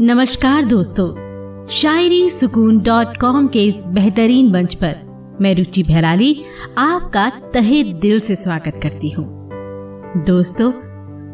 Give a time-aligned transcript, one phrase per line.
[0.00, 6.44] नमस्कार दोस्तों, शायरी सुकून डॉट कॉम के इस बेहतरीन मंच पर मैं रुचि भैराली
[6.78, 9.24] आपका तहे दिल से स्वागत करती हूँ।
[10.26, 10.70] दोस्तों,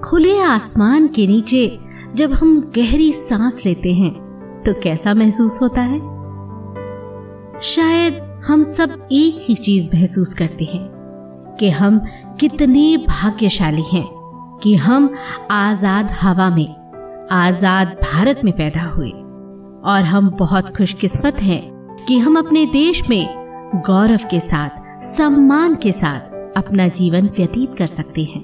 [0.00, 1.78] खुले आसमान के नीचे
[2.14, 4.12] जब हम गहरी सांस लेते हैं
[4.66, 5.98] तो कैसा महसूस होता है?
[7.62, 11.98] शायद हम सब एक ही चीज़ महसूस करते हैं कि हम
[12.40, 14.06] कितने भाग्यशाली हैं
[14.62, 15.14] कि हम
[15.50, 16.79] आज़ाद हवा में
[17.32, 19.10] आज़ाद भारत में पैदा हुए।
[19.84, 21.60] और हम बहुत खुशकिस्मत हैं
[22.08, 23.26] कि हम अपने देश में
[23.86, 28.42] गौरव के साथ, सम्मान के साथ अपना जीवन व्यतीत कर सकते हैं।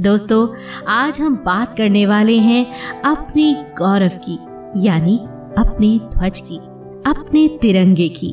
[0.00, 0.46] दोस्तों,
[0.88, 2.66] आज हम बात करने वाले हैं
[3.02, 4.38] अपने गौरव की,
[4.86, 5.18] यानी
[5.58, 6.56] अपने ध्वज की,
[7.10, 8.32] अपने तिरंगे की,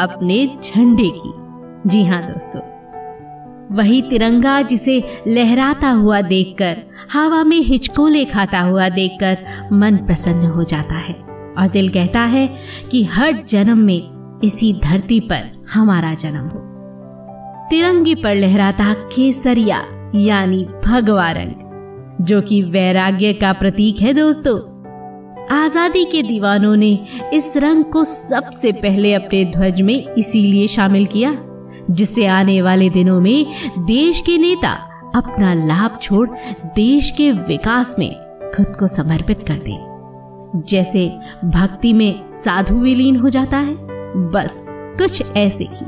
[0.00, 1.32] अपने झंडे की।
[1.88, 2.60] जी हाँ दोस्तों।
[3.76, 10.64] वही तिरंगा जिसे लहराता हुआ देखकर हवा में हिचकोले खाता हुआ देखकर मन प्रसन्न हो
[10.64, 11.14] जाता है
[11.58, 12.46] और दिल कहता है
[12.90, 16.60] कि हर जन्म में इसी धरती पर हमारा जन्म हो।
[17.70, 19.78] तिरंगे पर लहराता केसरिया,
[20.16, 24.58] यानी भगवा रंग जो कि वैराग्य का प्रतीक है दोस्तों।
[25.56, 26.92] आज़ादी के दीवानों ने
[27.34, 31.36] इस रंग को सबसे पहले अपने ध्वज में इसीलिए शामिल किया,
[31.90, 33.46] जिससे आने वाले दिनों में
[33.78, 34.72] देश के नेता
[35.14, 36.28] अपना लाभ छोड़
[36.66, 38.14] देश के विकास में
[38.56, 39.90] खुद को समर्पित कर दे।
[40.68, 43.74] जैसे भक्ति में साधु विलीन हो जाता है,
[44.30, 45.86] बस कुछ ऐसे ही।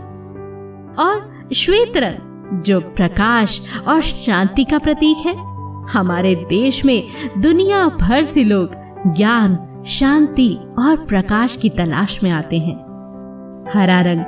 [0.98, 5.34] और श्वेत रंग, जो प्रकाश और शांति का प्रतीक है,
[5.92, 8.70] हमारे देश में दुनिया भर से लोग
[9.16, 12.92] ज्ञान, शांति और प्रकाश की तलाश में आते हैं।
[13.74, 14.20] हरा रंग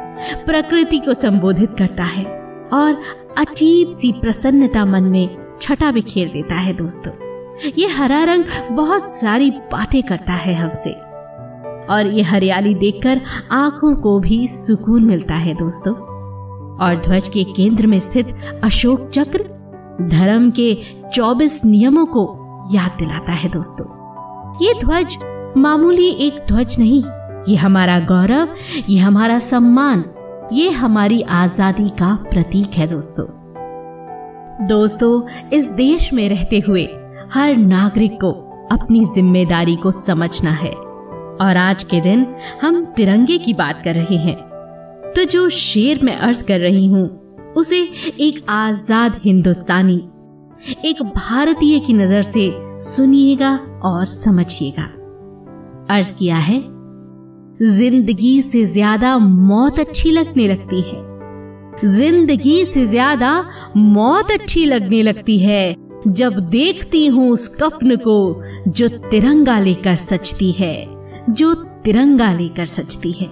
[0.46, 3.02] प्रकृति को संबोधित करता है। और
[3.38, 7.12] अजीब सी प्रसन्नता मन में छटा बिखेर देता है दोस्तों।
[7.78, 10.90] ये हरा रंग बहुत सारी बातें करता है हमसे।
[11.86, 13.20] और ये हरियाली देखकर
[13.52, 15.94] आँखों को भी सुकून मिलता है दोस्तों।
[16.78, 19.42] और ध्वज के केंद्र में स्थित अशोक चक्र
[20.02, 20.76] धर्म के
[21.14, 22.24] 24 नियमों को
[22.74, 23.86] याद दिलाता है दोस्तों।
[24.62, 25.16] ये ध्वज
[25.56, 27.04] मामूली एक ध्वज नहीं,
[27.48, 28.48] ये हमारा गौरव,
[28.88, 30.04] ये हमारा सम्मान
[30.54, 33.24] ये हमारी आज़ादी का प्रतीक है दोस्तों।
[34.66, 35.22] दोस्तों,
[35.52, 36.84] इस देश में रहते हुए
[37.32, 38.30] हर नागरिक को
[38.72, 40.70] अपनी ज़िम्मेदारी को समझना है।
[41.40, 42.26] और आज के दिन
[42.62, 44.36] हम तिरंगे की बात कर रहे हैं।
[45.16, 47.06] तो जो शेर मैं अर्ज़ कर रही हूँ,
[47.56, 47.80] उसे
[48.20, 50.02] एक आज़ाद हिंदुस्तानी,
[50.84, 52.50] एक भारतीय की नज़र से
[52.80, 54.84] सुनिएगा और समझिएगा।
[55.94, 56.73] अर्ज़ किया है
[57.62, 61.02] ज़िंदगी से ज़्यादा मौत अच्छी लगने लगती है।
[61.86, 63.30] ज़िंदगी से ज़्यादा
[63.76, 65.76] मौत अच्छी लगने लगती है,
[66.08, 70.86] जब देखती हूँ उस कफन को जो तिरंगा लेकर सचती है,
[71.30, 73.26] जो तिरंगा लेकर सचती है।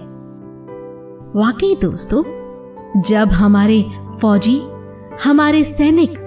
[1.35, 2.23] वाकई दोस्तों,
[3.01, 3.81] जब हमारे
[4.21, 4.59] फौजी,
[5.23, 6.17] हमारे सैनिक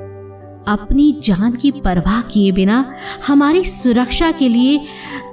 [0.68, 2.84] अपनी जान की परवाह किए बिना
[3.26, 4.78] हमारी सुरक्षा के लिए,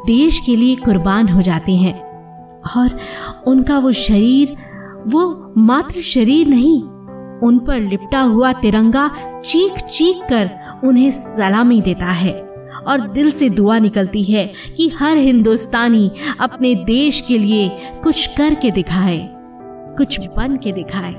[0.07, 2.12] देश के लिए कुर्बान हो जाते हैं
[2.78, 2.97] और
[3.47, 4.56] उनका वो शरीर,
[5.07, 6.81] वो मात्र शरीर नहीं,
[7.40, 9.09] उन पर लिपटा हुआ तिरंगा
[9.46, 10.50] चीख चीख कर
[10.84, 12.34] उन्हें सलामी देता है
[12.88, 14.46] और दिल से दुआ निकलती है
[14.78, 17.69] कि हर हिंदुस्तानी अपने देश के लिए
[18.03, 19.19] कुछ करके दिखाए,
[19.97, 21.13] कुछ बन के दिखाए।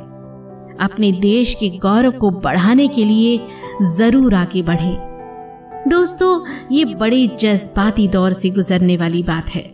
[0.81, 3.39] अपने देश के गौरव को बढ़ाने के लिए
[3.97, 4.97] ज़रूर आगे बढ़े।
[5.91, 6.41] दोस्तों,
[6.73, 9.74] ये बड़े जज्बाती दौर से गुजरने वाली बात है।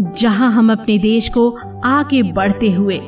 [0.00, 1.50] जहाँ हम अपने देश को
[1.84, 2.98] आगे बढ़ते हुए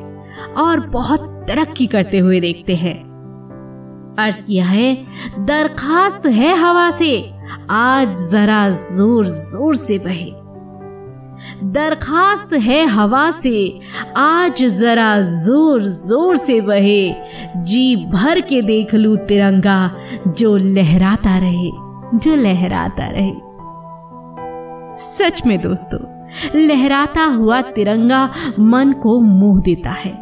[0.57, 2.95] और बहुत तरक्की करते हुए देखते हैं।
[4.19, 4.95] अर्ज़ किया है,
[5.39, 7.31] दरखास्त है हवा से,
[7.69, 10.31] आज जरा ज़ोर ज़ोर से बहे।
[11.63, 13.79] दरखास्त है हवा से,
[14.17, 17.15] आज जरा ज़ोर ज़ोर से बहे।
[17.63, 19.91] जी भर के देख लू तिरंगा
[20.27, 21.71] जो लहराता रहे,
[22.19, 23.33] जो लहराता रहे।
[24.97, 26.14] सच में दोस्तों
[26.55, 28.29] लहराता हुआ तिरंगा
[28.59, 30.13] मन को मोह देता है।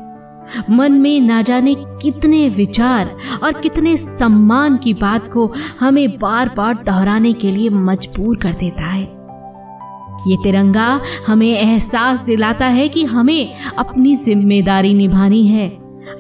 [0.70, 5.46] मन में ना जाने कितने विचार और कितने सम्मान की बात को
[5.80, 9.02] हमें बार बार दोहराने के लिए मजबूर कर देता है।
[10.28, 10.88] ये तिरंगा
[11.28, 15.70] हमें एहसास दिलाता है कि हमें अपनी ज़िम्मेदारी निभानी है,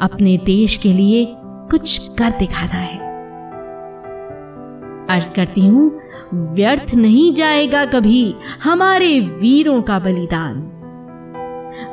[0.01, 1.25] अपने देश के लिए
[1.71, 3.02] कुछ कर दिखाना है।
[5.13, 5.89] अर्ज़ करती हूँ,
[6.53, 10.69] व्यर्थ नहीं जाएगा कभी हमारे वीरों का बलिदान।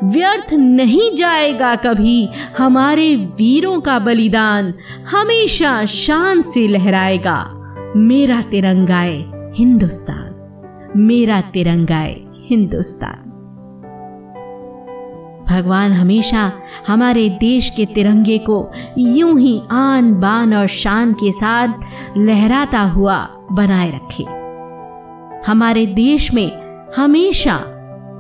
[0.05, 2.29] व्यर्थ नहीं जाएगा कभी
[2.59, 4.73] हमारे वीरों का बलिदान
[5.11, 7.39] हमेशा शान से लहराएगा।
[7.97, 9.17] मेरा तिरंगाए
[9.57, 10.29] हिंदुस्तान,
[10.97, 12.15] मेरा तिरंगाए
[12.49, 13.30] हिंदुस्तान।
[15.51, 16.53] भगवान हमेशा
[16.87, 21.69] हमारे देश के तिरंगे को यूँ ही आन बान और शान के साथ
[22.17, 24.25] लहराता हुआ बनाए रखे।
[25.51, 26.51] हमारे देश में
[26.97, 27.65] हमेशा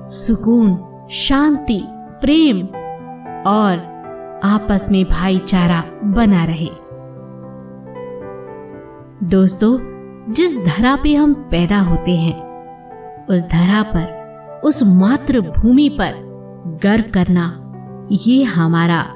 [0.07, 0.79] सुकून,
[1.11, 1.83] शांति,
[2.21, 2.67] प्रेम
[3.47, 3.91] और
[4.45, 6.71] आपस में भाईचारा बना रहे।
[9.27, 9.79] दोस्तों,
[10.33, 12.41] जिस धरा पे हम पैदा होते हैं,
[13.27, 16.30] उस धरा पर, उस मातृभूमि पर
[16.67, 17.57] गर्व करना,
[18.13, 19.07] ये हमारा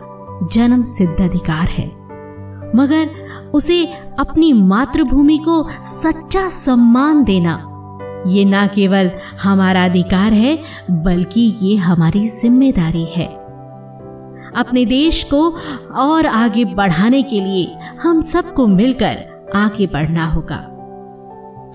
[0.52, 1.86] जन्म सिद्ध अधिकार है।
[2.76, 3.84] मगर उसे
[4.18, 7.70] अपनी मातृभूमि को सच्चा सम्मान देना,
[8.26, 9.10] ये ना केवल
[9.42, 10.58] हमारा अधिकार है,
[10.90, 13.26] बल्कि ये हमारी ज़िम्मेदारी है।
[14.56, 15.50] अपने देश को
[15.94, 20.56] और आगे बढ़ाने के लिए हम सबको मिलकर आगे बढ़ना होगा।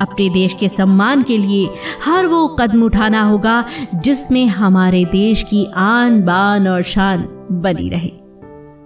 [0.01, 1.69] अपने देश के सम्मान के लिए
[2.06, 3.63] हर वो कदम उठाना होगा
[3.96, 8.12] जिसमें हमारे देश की आन, बान और शान बनी रहे।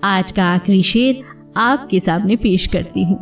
[0.04, 1.22] आज का आखिरी शेर
[1.58, 3.20] आपके सामने पेश करती हूँ।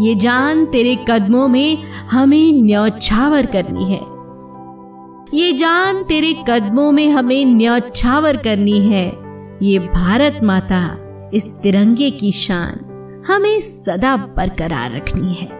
[0.00, 1.76] ये जान तेरे कदमों में
[2.10, 4.00] हमें न्यौछावर करनी है।
[5.34, 9.06] ये जान तेरे कदमों में हमें न्यौछावर करनी है।
[9.62, 10.80] ये भारत माता
[11.34, 15.57] इस तिरंगे की शान हमें सदा बरकरार रखनी है।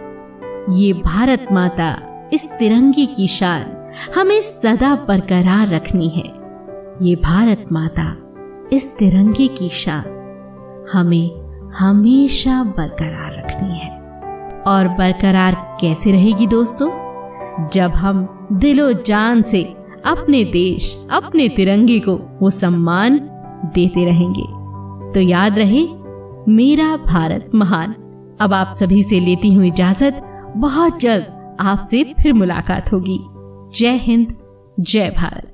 [0.71, 6.33] ये भारत माता इस तिरंगे की शान हमें सदा बरकरार रखनी है।
[7.03, 8.17] ये भारत माता
[8.73, 10.05] इस तिरंगे की शान
[10.93, 11.31] हमें
[11.79, 13.91] हमेशा बरकरार रखनी है।
[14.67, 16.89] और बरकरार कैसे रहेगी दोस्तों?
[17.69, 19.63] जब हम दिलो जान से
[20.07, 23.19] अपने देश, अपने तिरंगे को वो सम्मान
[23.75, 24.47] देते रहेंगे।
[25.15, 25.87] तो याद रहे,
[26.49, 27.95] मेरा भारत महान।
[28.41, 30.25] अब आप सभी से लेती हूँ इजाज़त।
[30.59, 33.19] बहुत जल्द आपसे फिर मुलाकात होगी।
[33.79, 34.37] जय हिंद
[34.81, 35.48] जय भारत।